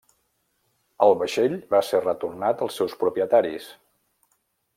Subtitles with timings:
[1.07, 3.71] El vaixell va ser retornat als seus propietaris.